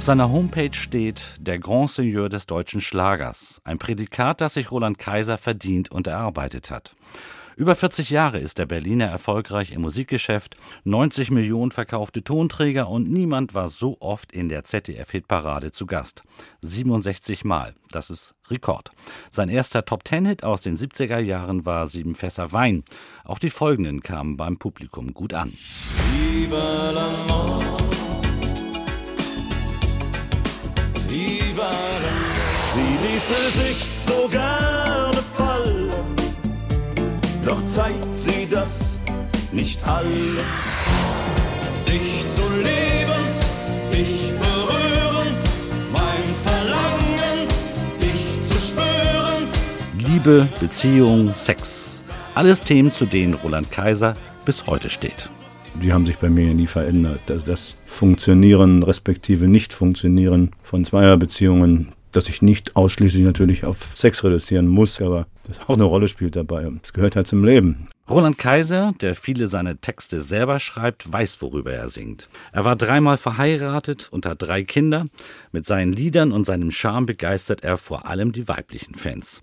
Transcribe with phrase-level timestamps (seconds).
[0.00, 4.98] Auf seiner Homepage steht der Grand Seigneur des deutschen Schlagers, ein Prädikat, das sich Roland
[4.98, 6.96] Kaiser verdient und erarbeitet hat.
[7.54, 13.52] Über 40 Jahre ist der Berliner erfolgreich im Musikgeschäft, 90 Millionen verkaufte Tonträger und niemand
[13.52, 16.22] war so oft in der ZDF-Hitparade zu Gast.
[16.62, 18.92] 67 Mal, das ist Rekord.
[19.30, 22.84] Sein erster Top-Ten-Hit aus den 70er Jahren war Sieben Fässer Wein.
[23.22, 25.52] Auch die folgenden kamen beim Publikum gut an.
[25.52, 27.79] Viva l'amore.
[31.10, 31.70] Viva
[32.02, 32.50] l'amore.
[32.72, 34.90] Sie ließe sich sogar
[37.50, 38.96] doch zeigt sie das
[39.50, 40.38] nicht allen.
[41.88, 43.24] Dich zu lieben,
[43.92, 45.34] dich berühren,
[45.90, 47.48] mein Verlangen,
[48.00, 49.48] dich zu spüren.
[49.98, 52.04] Liebe, Beziehung, Sex.
[52.36, 55.28] Alles Themen, zu denen Roland Kaiser bis heute steht.
[55.82, 57.20] Die haben sich bei mir nie verändert.
[57.26, 64.66] Das, das Funktionieren respektive Nicht-Funktionieren von Zweierbeziehungen dass ich nicht ausschließlich natürlich auf Sex reduzieren
[64.66, 66.70] muss, aber das auch eine Rolle spielt dabei.
[66.82, 67.88] Es gehört halt zum Leben.
[68.08, 72.28] Roland Kaiser, der viele seiner Texte selber schreibt, weiß, worüber er singt.
[72.52, 75.06] Er war dreimal verheiratet und hat drei Kinder.
[75.52, 79.42] Mit seinen Liedern und seinem Charme begeistert er vor allem die weiblichen Fans.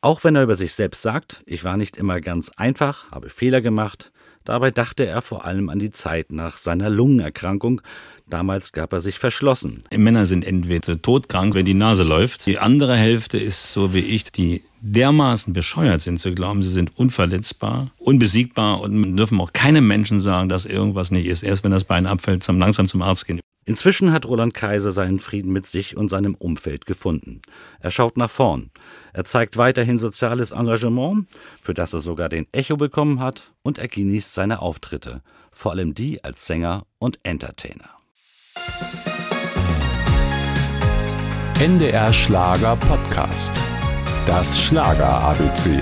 [0.00, 3.62] Auch wenn er über sich selbst sagt, ich war nicht immer ganz einfach, habe Fehler
[3.62, 4.12] gemacht,
[4.44, 7.80] dabei dachte er vor allem an die Zeit nach seiner Lungenerkrankung,
[8.26, 9.84] Damals gab er sich verschlossen.
[9.94, 12.46] Männer sind entweder todkrank, wenn die Nase läuft.
[12.46, 16.96] Die andere Hälfte ist so wie ich, die dermaßen bescheuert sind zu glauben, sie sind
[16.96, 21.42] unverletzbar, unbesiegbar und dürfen auch keinem Menschen sagen, dass irgendwas nicht ist.
[21.42, 23.40] Erst wenn das Bein abfällt, langsam zum Arzt gehen.
[23.66, 27.40] Inzwischen hat Roland Kaiser seinen Frieden mit sich und seinem Umfeld gefunden.
[27.80, 28.70] Er schaut nach vorn.
[29.12, 31.26] Er zeigt weiterhin soziales Engagement,
[31.62, 35.94] für das er sogar den Echo bekommen hat, und er genießt seine Auftritte, vor allem
[35.94, 37.90] die als Sänger und Entertainer.
[41.60, 43.52] NDR Schlager Podcast.
[44.26, 45.80] Das Schlager ABC.